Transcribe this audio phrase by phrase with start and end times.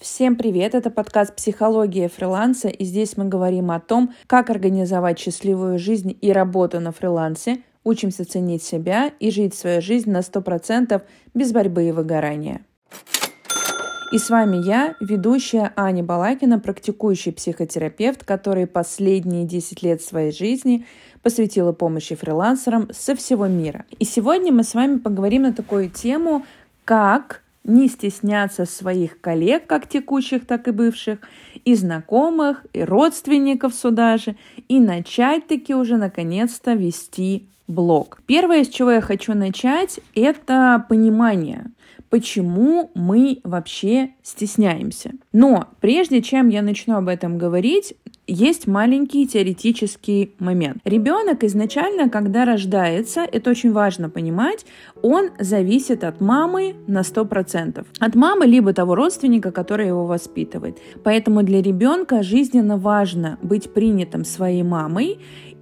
[0.00, 0.74] Всем привет!
[0.74, 6.32] Это подкаст «Психология фриланса», и здесь мы говорим о том, как организовать счастливую жизнь и
[6.32, 11.02] работу на фрилансе, учимся ценить себя и жить свою жизнь на 100%
[11.34, 12.62] без борьбы и выгорания.
[14.10, 20.86] И с вами я, ведущая Аня Балакина, практикующий психотерапевт, который последние 10 лет своей жизни
[21.20, 23.84] посвятила помощи фрилансерам со всего мира.
[23.98, 26.46] И сегодня мы с вами поговорим на такую тему,
[26.86, 31.18] как не стесняться своих коллег, как текущих, так и бывших,
[31.64, 34.36] и знакомых, и родственников сюда же,
[34.68, 38.20] и начать таки уже наконец-то вести блог.
[38.26, 41.66] Первое, с чего я хочу начать, это понимание,
[42.10, 45.12] почему мы вообще стесняемся.
[45.32, 47.94] Но прежде чем я начну об этом говорить,
[48.26, 50.78] есть маленький теоретический момент.
[50.84, 54.66] Ребенок изначально, когда рождается, это очень важно понимать,
[55.02, 57.84] он зависит от мамы на 100%.
[57.98, 60.78] От мамы либо того родственника, который его воспитывает.
[61.02, 65.18] Поэтому для ребенка жизненно важно быть принятым своей мамой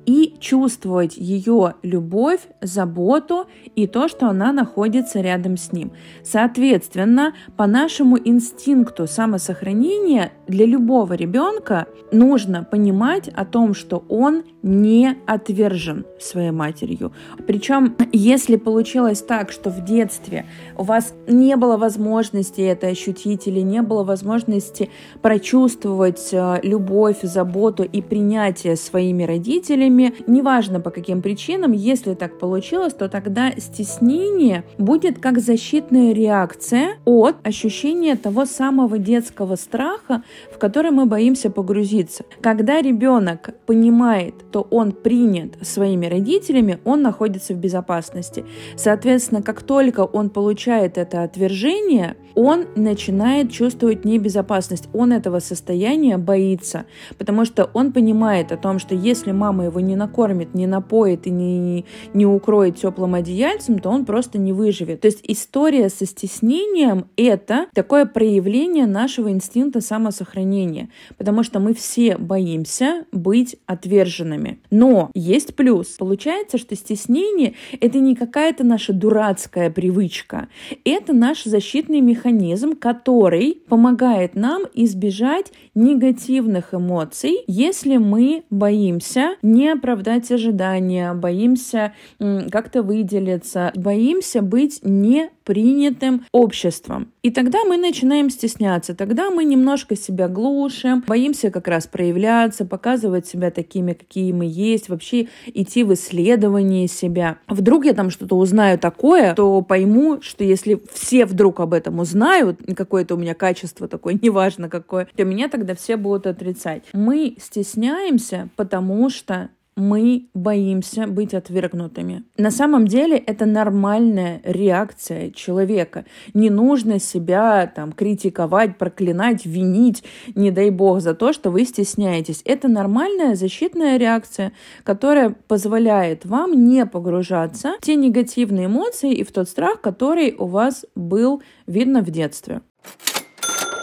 [0.08, 3.44] и чувствовать ее любовь, заботу
[3.76, 5.92] и то, что она находится рядом с ним.
[6.24, 15.16] Соответственно, по нашему инстинкту самосохранения для любого ребенка нужно понимать о том, что он не
[15.26, 17.12] отвержен своей матерью.
[17.46, 23.60] Причем, если получилось так, что в детстве у вас не было возможности это ощутить или
[23.60, 31.22] не было возможности прочувствовать э, любовь, заботу и принятие своими родителями, родителями, неважно по каким
[31.22, 38.98] причинам, если так получилось, то тогда стеснение будет как защитная реакция от ощущения того самого
[38.98, 42.24] детского страха, в который мы боимся погрузиться.
[42.40, 48.44] Когда ребенок понимает, то он принят своими родителями, он находится в безопасности.
[48.76, 54.88] Соответственно, как только он получает это отвержение, он начинает чувствовать небезопасность.
[54.92, 56.84] Он этого состояния боится,
[57.18, 61.30] потому что он понимает о том, что если мама его не накормит, не напоит и
[61.30, 61.84] не,
[62.14, 65.00] не укроет теплым одеяльцем, то он просто не выживет.
[65.02, 72.16] То есть история со стеснением— это такое проявление нашего инстинкта самосохранения, потому что мы все
[72.16, 74.60] боимся быть отверженными.
[74.70, 75.88] Но есть плюс.
[75.98, 80.48] Получается, что стеснение— это не какая-то наша дурацкая привычка,
[80.84, 90.30] это наш защитный механизм, который помогает нам избежать негативных эмоций, если мы боимся не оправдать
[90.30, 97.10] ожидания, боимся как-то выделиться, боимся быть не принятым обществом.
[97.22, 103.26] И тогда мы начинаем стесняться, тогда мы немножко себя глушим, боимся как раз проявляться, показывать
[103.26, 107.38] себя такими, какие мы есть, вообще идти в исследование себя.
[107.48, 112.60] Вдруг я там что-то узнаю такое, то пойму, что если все вдруг об этом узнают,
[112.76, 116.82] какое-то у меня качество такое, неважно какое, то меня тогда все будут отрицать.
[116.92, 122.24] Мы стесняемся, потому что мы боимся быть отвергнутыми.
[122.36, 126.04] На самом деле это нормальная реакция человека.
[126.34, 132.42] Не нужно себя там критиковать, проклинать, винить, не дай бог, за то, что вы стесняетесь.
[132.44, 134.52] Это нормальная защитная реакция,
[134.84, 140.46] которая позволяет вам не погружаться в те негативные эмоции и в тот страх, который у
[140.46, 142.62] вас был видно в детстве.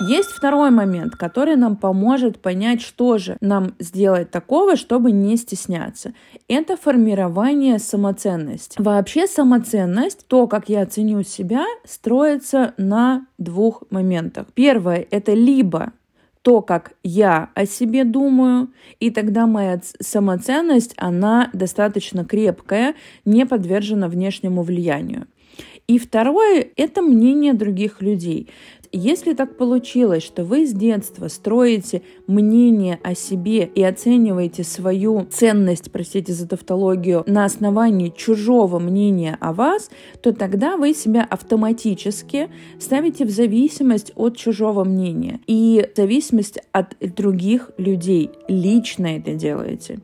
[0.02, 6.14] Есть второй момент, который нам поможет понять, что же нам сделать такого, чтобы не стесняться.
[6.48, 8.82] Это формирование самоценности.
[8.82, 14.48] Вообще самоценность, то, как я ценю себя, строится на двух моментах.
[14.54, 15.94] Первое— это либо
[16.42, 24.08] то, как я о себе думаю, и тогда моя самоценность, она достаточно крепкая, не подвержена
[24.08, 25.26] внешнему влиянию.
[25.88, 28.50] И второе— это мнение других людей.
[28.98, 35.92] Если так получилось, что вы с детства строите мнение о себе и оцениваете свою ценность,
[35.92, 39.90] простите за тавтологию, на основании чужого мнения о вас,
[40.22, 47.72] то тогда вы себя автоматически ставите в зависимость от чужого мнения и зависимость от других
[47.78, 48.30] людей.
[48.48, 50.00] Лично это делаете.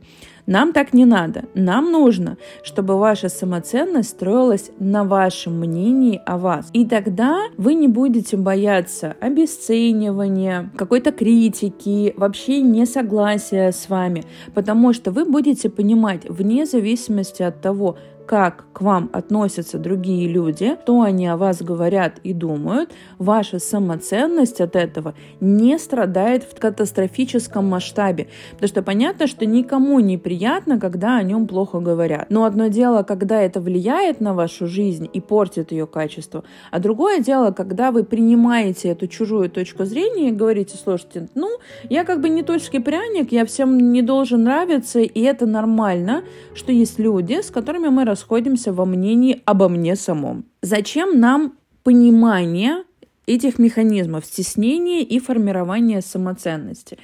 [0.46, 1.46] Нам так не надо.
[1.54, 6.70] Нам нужно, чтобы ваша самоценность строилась на вашем мнении о вас.
[6.74, 14.24] И тогда вы не будете бояться обесценивания, какой-то критики, вообще несогласия с вами,
[14.54, 20.78] потому что вы будете понимать, вне зависимости от того, как к вам относятся другие люди,
[20.84, 27.68] что они о вас говорят и думают, ваша самоценность от этого не страдает в катастрофическом
[27.68, 28.28] масштабе.
[28.52, 32.28] Потому что понятно, что никому не приятно, когда о нем плохо говорят.
[32.30, 37.20] Но одно дело, когда это влияет на вашу жизнь и портит ее качество, а другое
[37.20, 41.50] дело, когда вы принимаете эту чужую точку зрения и говорите, слушайте, ну,
[41.90, 46.72] я как бы не точки пряник, я всем не должен нравиться, и это нормально, что
[46.72, 50.44] есть люди, с которыми мы расходимся во мнении обо мне самом.
[50.62, 51.54] Зачем нам
[51.84, 52.84] понимание
[53.26, 56.98] этих механизмов стеснения и формирования самоценности?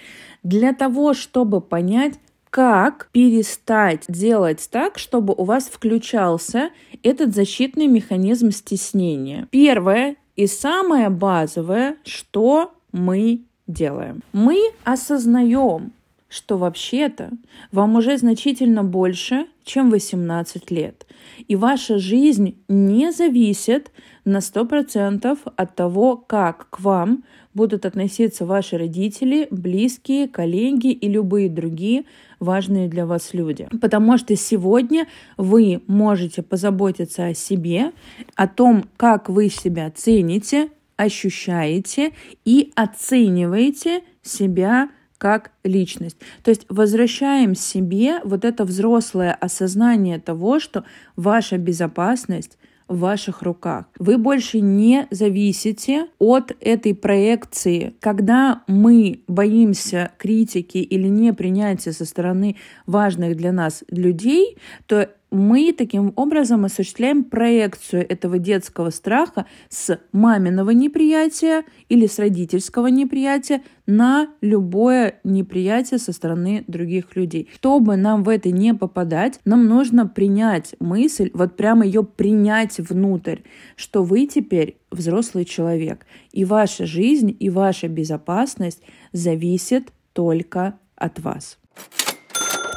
[0.44, 2.16] Для того, чтобы понять,
[2.50, 6.72] как перестать делать так, чтобы у вас включался
[7.04, 9.48] этот защитный механизм стеснения.
[9.52, 14.24] Первое и самое базовое, что мы делаем.
[14.34, 15.94] Мы осознаем,
[16.30, 17.32] что вообще-то
[17.72, 21.06] вам уже значительно больше, чем 18 лет.
[21.48, 23.92] И ваша жизнь не зависит
[24.26, 31.50] на 100% от того, как к вам будут относиться ваши родители, близкие, коллеги и любые
[31.50, 32.04] другие
[32.40, 33.68] важные для вас люди.
[33.82, 35.08] Потому что сегодня
[35.38, 37.92] вы можете позаботиться о себе,
[38.36, 42.12] о том, как вы себя цените, ощущаете
[42.44, 46.18] и оцениваете себя как личность.
[46.44, 50.84] То есть возвращаем себе вот это взрослое осознание того, что
[51.16, 53.86] ваша безопасность в ваших руках.
[54.00, 57.96] Вы больше не зависите от этой проекции.
[58.00, 62.56] Когда мы боимся критики или непринятия со стороны
[62.86, 70.72] важных для нас людей, то мы таким образом осуществляем проекцию этого детского страха с маминого
[70.72, 77.50] неприятия или с родительского неприятия на любое неприятие со стороны других людей.
[77.56, 83.40] Чтобы нам в это не попадать, нам нужно принять мысль, вот прямо ее принять внутрь,
[83.76, 88.82] что вы теперь взрослый человек, и ваша жизнь, и ваша безопасность
[89.12, 91.58] зависит только от вас.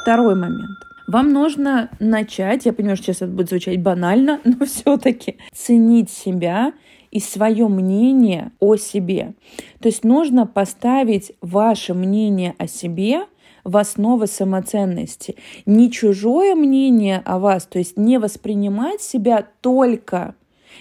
[0.03, 0.90] Второй момент.
[1.11, 6.73] Вам нужно начать, я понимаю, что сейчас это будет звучать банально, но все-таки ценить себя
[7.11, 9.35] и свое мнение о себе.
[9.81, 13.23] То есть нужно поставить ваше мнение о себе
[13.65, 15.35] в основу самоценности.
[15.67, 20.37] Не чужое мнение о вас, то есть не воспринимать себя только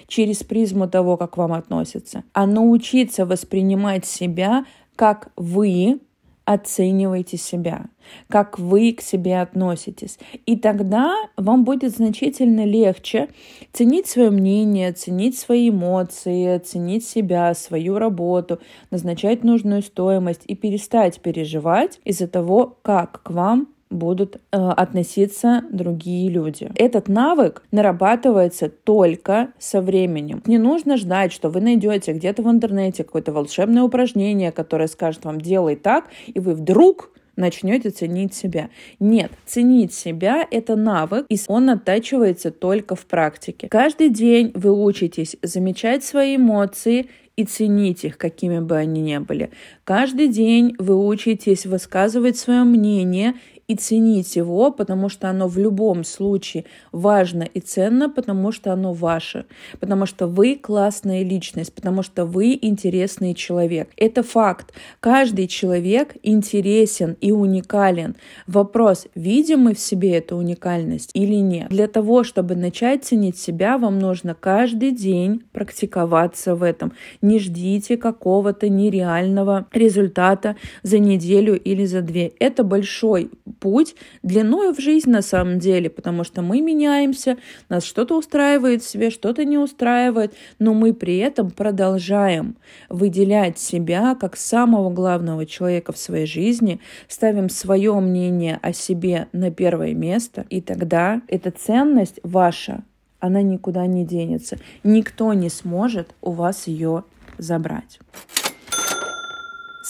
[0.08, 4.66] через призму того, как вам относятся, а научиться воспринимать себя
[4.96, 6.02] как вы,
[6.50, 7.86] оцениваете себя,
[8.28, 10.18] как вы к себе относитесь.
[10.48, 13.30] И тогда вам будет значительно легче
[13.72, 18.60] ценить свое мнение, ценить свои эмоции, ценить себя, свою работу,
[18.90, 26.30] назначать нужную стоимость и перестать переживать из-за того, как к вам будут э, относиться другие
[26.30, 26.72] люди.
[26.76, 30.44] Этот навык нарабатывается только со временем.
[30.46, 35.42] Не нужно ждать, что вы найдете где-то в интернете какое-то волшебное упражнение, которое скажет вам
[35.42, 38.70] «делай так», и вы вдруг начнете ценить себя.
[39.00, 43.70] Нет, ценить себя— это навык, и он оттачивается только в практике.
[43.70, 49.52] Каждый день вы учитесь замечать свои эмоции и ценить их, какими бы они ни были.
[49.86, 53.36] Каждый день вы учитесь высказывать свое мнение
[53.70, 58.94] и ценить его, потому что оно в любом случае важно и ценно, потому что оно
[58.94, 59.46] ваше,
[59.80, 63.92] потому что вы классная личность, потому что вы интересный человек.
[63.96, 64.74] Это факт.
[65.00, 68.16] Каждый человек интересен и уникален.
[68.48, 71.70] Вопрос, видим мы в себе эту уникальность или нет.
[71.70, 76.94] Для того, чтобы начать ценить себя, вам нужно каждый день практиковаться в этом.
[77.22, 82.32] Не ждите какого-то нереального результата за неделю или за две.
[82.40, 87.38] Это большой путь длиною в жизнь на самом деле, потому что мы меняемся,
[87.70, 92.56] нас что-то устраивает в себе, что-то не устраивает, но мы при этом продолжаем
[92.90, 99.52] выделять себя как самого главного человека в своей жизни, ставим свое мнение о себе на
[99.52, 102.84] первое место, и тогда эта ценность ваша,
[103.20, 104.58] она никуда не денется.
[104.84, 107.04] Никто не сможет у вас ее
[107.38, 108.00] забрать.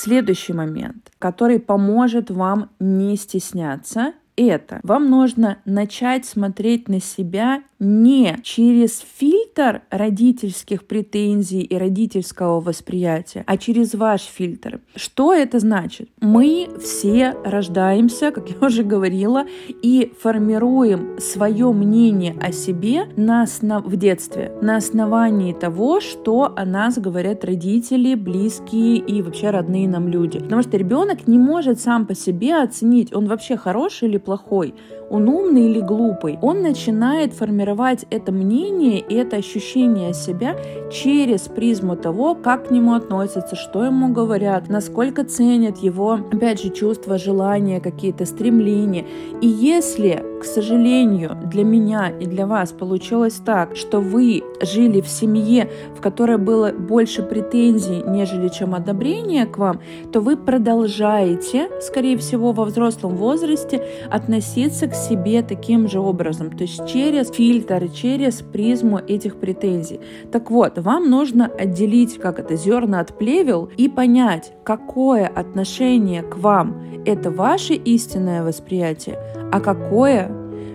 [0.02, 8.40] Следующий момент, который поможет вам не стесняться, это вам нужно начать смотреть на себя не
[8.42, 14.80] через фильтр, фильтр родительских претензий и родительского восприятия, а через ваш фильтр.
[14.96, 16.10] Что это значит?
[16.22, 19.46] Мы все рождаемся, как я уже говорила,
[19.82, 23.86] и формируем свое мнение о себе на основ...
[23.86, 30.08] в детстве, на основании того, что о нас говорят родители, близкие и вообще родные нам
[30.08, 30.40] люди.
[30.40, 34.74] Потому что ребенок не может сам по себе оценить, он вообще хороший или плохой
[35.10, 36.38] он умный или глупый.
[36.42, 40.56] Он начинает формировать это мнение и это ощущение себя
[40.92, 46.70] через призму того, как к нему относятся, что ему говорят, насколько ценят его, опять же,
[46.70, 49.06] чувства, желания, какие-то стремления.
[49.42, 55.08] И если, к сожалению, для меня и для вас получилось так, что вы жили в
[55.08, 59.82] семье, в которой было больше претензий, нежели чем одобрения к вам,
[60.12, 66.64] то вы продолжаете, скорее всего, во взрослом возрасте относиться к себе таким же образом, то
[66.64, 70.00] есть через фильтр, через призму этих претензий.
[70.32, 76.38] Так вот, вам нужно отделить, как это, зерна от плевел и понять, какое отношение к
[76.38, 79.18] вам– это ваше истинное восприятие,
[79.52, 80.29] а какое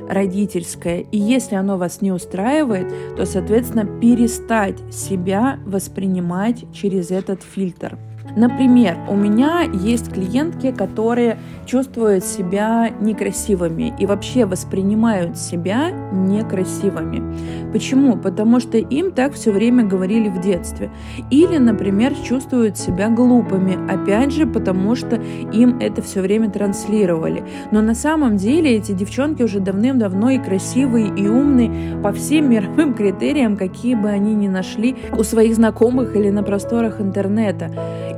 [0.09, 1.05] родительское.
[1.11, 7.99] И если оно вас не устраивает, то, соответственно, перестать себя воспринимать через этот фильтр.
[8.37, 17.23] Например, у меня есть клиентки, которые чувствуют себя некрасивыми и вообще воспринимают себя некрасивыми.
[17.73, 18.17] Почему?
[18.17, 20.91] Потому что им так все время говорили в детстве.
[21.31, 25.17] Или, например, чувствуют себя глупыми, опять же, потому что
[25.53, 27.45] им это все время транслировали.
[27.71, 32.95] Но на самом деле эти девчонки уже давным-давно и красивые, и умные по всем мировым
[32.95, 37.71] критериям, какие бы они ни нашли у своих знакомых или на просторах интернета.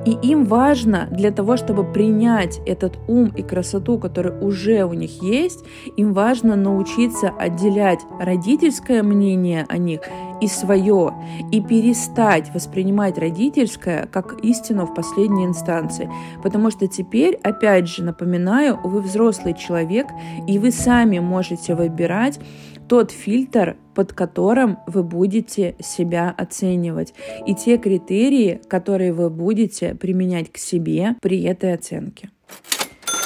[0.07, 5.21] И им важно для того, чтобы принять этот ум и красоту, который уже у них
[5.21, 5.65] есть,
[5.97, 10.01] им важно научиться отделять родительское мнение о них
[10.41, 11.13] и свое,
[11.51, 16.09] и перестать воспринимать родительское как истину в последней инстанции.
[16.41, 20.07] Потому что теперь, опять же, напоминаю, вы взрослый человек,
[20.47, 22.39] и вы сами можете выбирать,
[22.89, 27.15] тот фильтр, под которым вы будете себя оценивать,
[27.47, 32.31] и те критерии, которые вы будете применять к себе при этой оценке.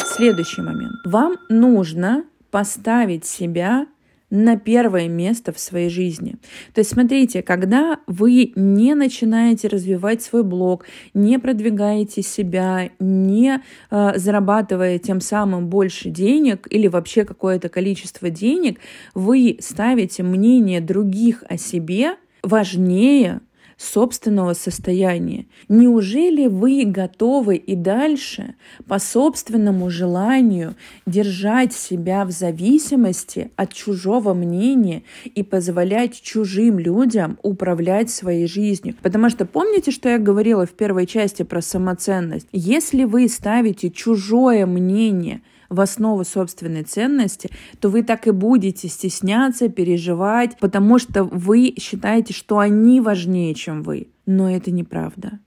[0.04, 0.92] Следующий момент.
[1.04, 3.86] Вам нужно поставить себя
[4.30, 6.36] на первое место в своей жизни.
[6.72, 13.60] То есть смотрите, когда вы не начинаете развивать свой блог, не продвигаете себя, не
[13.90, 18.80] э, зарабатывая тем самым больше денег или вообще какое-то количество денег,
[19.14, 23.40] вы ставите мнение других о себе важнее
[23.80, 25.46] собственного состояния.
[25.68, 28.54] Неужели вы готовы и дальше
[28.86, 30.74] по собственному желанию
[31.06, 38.96] держать себя в зависимости от чужого мнения и позволять чужим людям управлять своей жизнью?
[39.00, 42.48] Потому что помните, что я говорила в первой части про самоценность?
[42.52, 47.48] Если вы ставите чужое мнение в основу собственной ценности,
[47.78, 53.82] то вы так и будете стесняться, переживать, потому что вы считаете, что они важнее, чем
[53.82, 54.08] вы.
[54.26, 55.38] Но это неправда.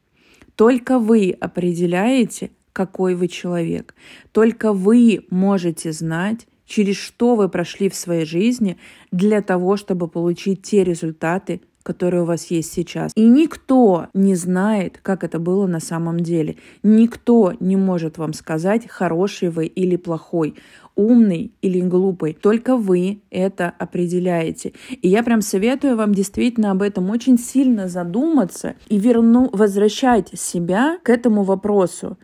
[0.56, 3.94] Только вы определяете, какой вы человек.
[4.32, 8.78] Только вы можете знать, через что вы прошли в своей жизни
[9.12, 13.12] для того, чтобы получить те результаты, которые у вас есть сейчас.
[13.16, 16.56] И никто не знает, как это было на самом деле.
[16.82, 20.56] Никто не может вам сказать, хороший вы или плохой
[20.96, 22.34] умный или глупый.
[22.34, 24.74] Только вы это определяете.
[25.02, 31.00] И я прям советую вам действительно об этом очень сильно задуматься и верну, возвращать себя
[31.04, 32.18] к этому вопросу.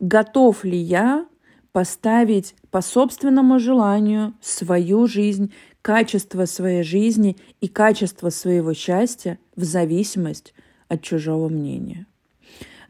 [0.00, 1.26] Готов ли я
[1.72, 10.54] поставить по собственному желанию свою жизнь качество своей жизни и качество своего счастья в зависимость
[10.88, 12.06] от чужого мнения.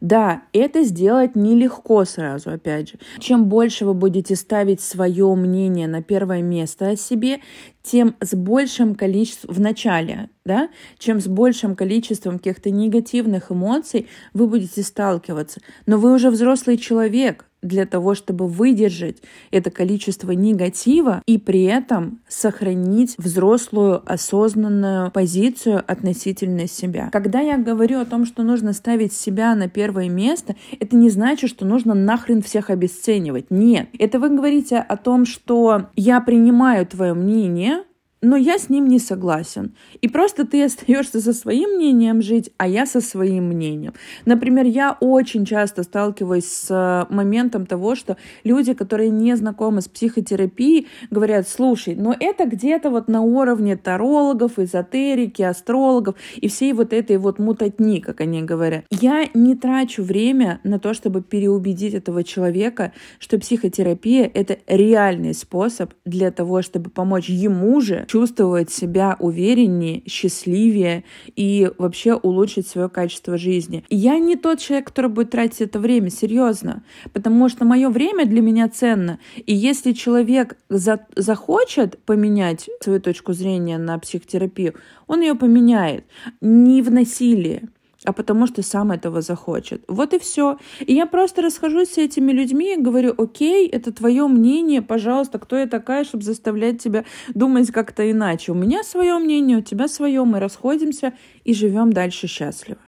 [0.01, 2.95] Да, это сделать нелегко сразу, опять же.
[3.19, 7.39] Чем больше вы будете ставить свое мнение на первое место о себе,
[7.83, 14.47] тем с большим количеством в начале, да, чем с большим количеством каких-то негативных эмоций вы
[14.47, 15.61] будете сталкиваться.
[15.85, 19.17] Но вы уже взрослый человек, для того, чтобы выдержать
[19.51, 27.09] это количество негатива и при этом сохранить взрослую осознанную позицию относительно себя.
[27.11, 31.49] Когда я говорю о том, что нужно ставить себя на первое место, это не значит,
[31.49, 33.45] что нужно нахрен всех обесценивать.
[33.49, 33.89] Нет.
[33.97, 37.83] Это вы говорите о том, что я принимаю твое мнение,
[38.21, 39.75] но я с ним не согласен.
[40.01, 43.93] И просто ты остаешься со своим мнением жить, а я со своим мнением.
[44.25, 49.87] Например, я очень часто сталкиваюсь с э, моментом того, что люди, которые не знакомы с
[49.87, 56.93] психотерапией, говорят, слушай, но это где-то вот на уровне тарологов, эзотерики, астрологов и всей вот
[56.93, 58.85] этой вот мутатни, как они говорят.
[58.91, 65.93] Я не трачу время на то, чтобы переубедить этого человека, что психотерапия— это реальный способ
[66.05, 71.05] для того, чтобы помочь ему же чувствовать себя увереннее, счастливее
[71.37, 73.85] и вообще улучшить свое качество жизни.
[73.89, 78.41] я не тот человек, который будет тратить это время, серьезно, потому что мое время для
[78.41, 79.17] меня ценно.
[79.45, 84.73] И если человек за захочет поменять свою точку зрения на психотерапию,
[85.07, 86.03] он ее поменяет.
[86.41, 87.69] Не в насилии
[88.05, 89.83] а потому что сам этого захочет.
[89.87, 90.57] Вот и все.
[90.79, 95.57] И я просто расхожусь с этими людьми и говорю, окей, это твое мнение, пожалуйста, кто
[95.57, 98.51] я такая, чтобы заставлять тебя думать как-то иначе.
[98.51, 102.79] У меня свое мнение, у тебя свое, мы расходимся и живем дальше счастливо.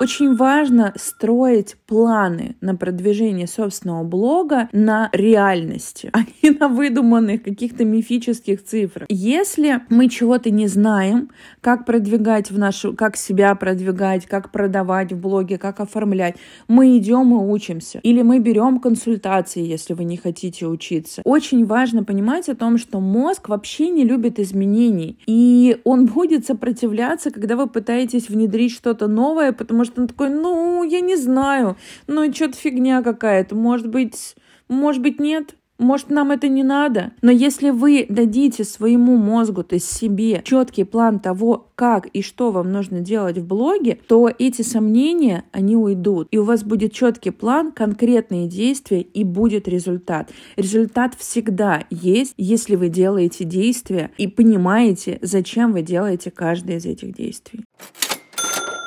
[0.00, 7.84] Очень важно строить планы на продвижение собственного блога на реальности, а не на выдуманных каких-то
[7.84, 9.06] мифических цифрах.
[9.10, 11.28] Если мы чего-то не знаем,
[11.60, 17.34] как продвигать в нашу, как себя продвигать, как продавать в блоге, как оформлять, мы идем
[17.34, 18.00] и учимся.
[18.02, 21.20] Или мы берем консультации, если вы не хотите учиться.
[21.26, 25.18] Очень важно понимать о том, что мозг вообще не любит изменений.
[25.26, 30.30] И он будет сопротивляться, когда вы пытаетесь внедрить что-то новое, потому что что он такой,
[30.30, 34.34] ну, я не знаю, ну, что-то фигня какая-то, может быть,
[34.68, 35.54] может быть, нет.
[35.80, 37.12] Может, нам это не надо?
[37.22, 42.50] Но если вы дадите своему мозгу, то есть себе, четкий план того, как и что
[42.50, 46.28] вам нужно делать в блоге, то эти сомнения, они уйдут.
[46.30, 50.30] И у вас будет четкий план, конкретные действия, и будет результат.
[50.56, 57.14] Результат всегда есть, если вы делаете действия и понимаете, зачем вы делаете каждое из этих
[57.14, 57.64] действий.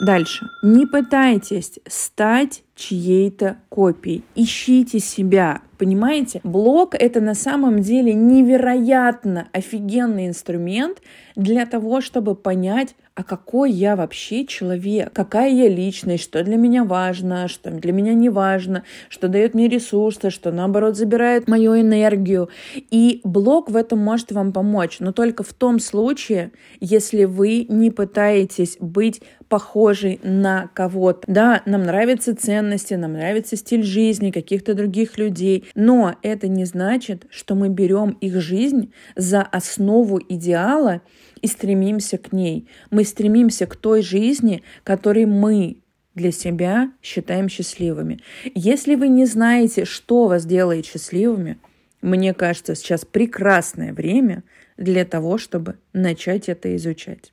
[0.04, 0.50] Дальше.
[0.62, 4.24] Не пытайтесь стать чьей-то копией.
[4.36, 5.62] Ищите себя.
[5.77, 6.39] Понимаете?
[6.44, 11.00] Блог— это на самом деле невероятно офигенный инструмент
[11.36, 16.84] для того, чтобы понять, а какой я вообще человек, какая я личность, что для меня
[16.84, 22.50] важно, что для меня не важно, что дает мне ресурсы, что наоборот забирает мою энергию.
[22.75, 27.92] И блог в этом может вам помочь, но только в том случае, если вы не
[27.92, 31.22] пытаетесь быть похожей на кого-то.
[31.27, 37.25] Да, нам нравятся ценности, нам нравится стиль жизни каких-то других людей, но это не значит,
[37.29, 41.01] что мы берем их жизнь за основу идеала
[41.41, 42.67] и стремимся к ней.
[42.89, 45.77] Мы стремимся к той жизни, которой мы
[46.15, 48.20] для себя считаем счастливыми.
[48.55, 51.58] Если вы не знаете, что вас делает счастливыми,
[52.01, 54.43] мне кажется, сейчас прекрасное время
[54.77, 57.32] для того, чтобы начать это изучать.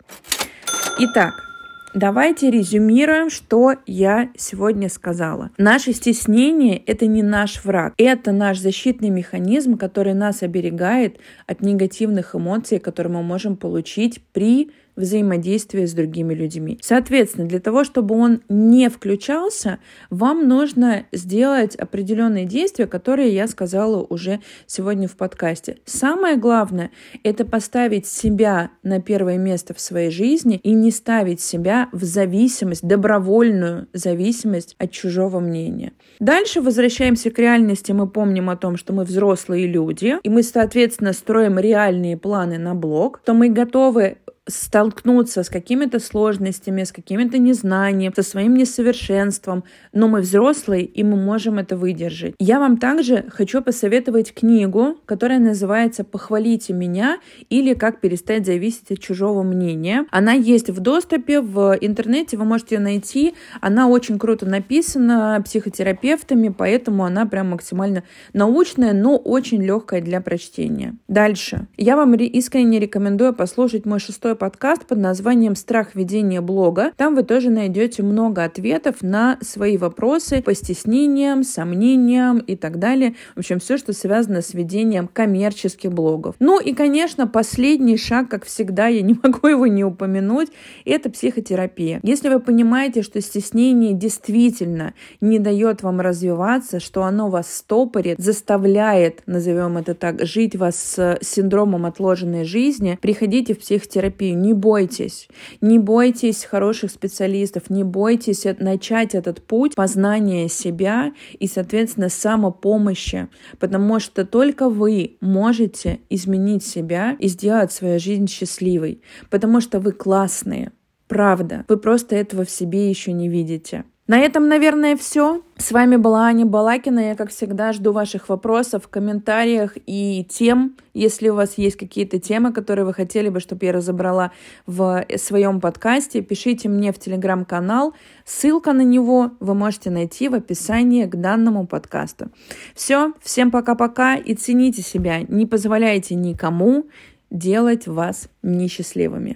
[0.99, 1.50] Итак,
[1.92, 5.50] Давайте резюмируем, что я сегодня сказала.
[5.59, 7.94] Наше стеснение— это не наш враг.
[7.97, 14.71] Это наш защитный механизм, который нас оберегает от негативных эмоций, которые мы можем получить при
[14.97, 16.79] взаимодействия с другими людьми.
[16.83, 19.79] Соответственно, для того, чтобы он не включался,
[20.11, 25.79] вам нужно сделать определенные действия, которые я сказала уже сегодня в подкасте.
[25.85, 26.91] Самое главное—
[27.25, 32.87] это поставить себя на первое место в своей жизни и не ставить себя в зависимость,
[32.87, 35.93] добровольную зависимость от чужого мнения.
[36.19, 37.93] Дальше возвращаемся к реальности.
[37.93, 42.75] Мы помним о том, что мы взрослые люди, и мы, соответственно, строим реальные планы на
[42.75, 50.09] блог, то мы готовы столкнуться с какими-то сложностями, с какими-то незнанием, со своим несовершенством, но
[50.09, 52.35] мы взрослые, и мы можем это выдержать.
[52.39, 58.99] Я вам также хочу посоветовать книгу, которая называется «Похвалите меня» или «Как перестать зависеть от
[59.00, 60.07] чужого мнения».
[60.11, 63.35] Она есть в доступе в интернете, вы можете ее найти.
[63.61, 70.97] Она очень круто написана психотерапевтами, поэтому она прям максимально научная, но очень легкая для прочтения.
[71.09, 71.67] Дальше.
[71.76, 76.93] Я вам искренне рекомендую послушать мой шестой подкаст под названием «Страх ведения блога».
[76.97, 83.14] Там вы тоже найдете много ответов на свои вопросы по стеснениям, сомнениям и так далее.
[83.34, 86.36] В общем, все, что связано с ведением коммерческих блогов.
[86.38, 90.49] Ну и, конечно, последний шаг, как всегда, я не могу его не упомянуть,
[90.84, 92.00] это психотерапия.
[92.02, 99.23] Если вы понимаете, что стеснение действительно не дает вам развиваться, что оно вас стопорит, заставляет,
[99.26, 104.39] назовем это так, жить вас с синдромом отложенной жизни, приходите в психотерапию терапию.
[104.39, 105.28] Не бойтесь.
[105.61, 113.28] Не бойтесь хороших специалистов, не бойтесь начать этот путь познания себя и, соответственно, самопомощи,
[113.59, 119.93] потому что только вы можете изменить себя и сделать свою жизнь счастливой, потому что вы
[119.93, 120.73] классные.
[121.09, 123.85] Правда, вы просто этого в себе еще не видите.
[124.10, 125.40] На этом, наверное, все.
[125.56, 126.99] С вами была Аня Балакина.
[126.99, 130.76] Я, как всегда, жду ваших вопросов в комментариях и тем.
[130.94, 134.32] Если у вас есть какие-то темы, которые вы хотели бы, чтобы я разобрала
[134.66, 137.94] в своем подкасте, пишите мне в телеграм-канал.
[138.25, 142.30] Ссылка на него вы можете найти в описании к данному подкасту.
[142.75, 145.20] Все, всем пока-пока и цените себя.
[145.20, 146.86] Не позволяйте никому
[147.30, 149.28] делать вас несчастливыми.